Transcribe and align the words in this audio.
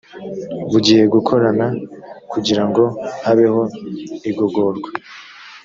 bugiye 0.71 1.03
gukorana 1.13 1.67
kugira 2.31 2.63
ngo 2.69 2.83
habeho 3.23 3.61
igogorwa 4.29 4.89